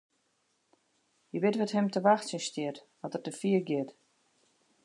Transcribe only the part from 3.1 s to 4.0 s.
er te fier giet.